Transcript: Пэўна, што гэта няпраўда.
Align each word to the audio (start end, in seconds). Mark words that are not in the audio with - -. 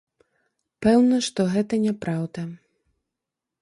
Пэўна, 0.85 1.21
што 1.27 1.47
гэта 1.53 1.73
няпраўда. 1.87 2.41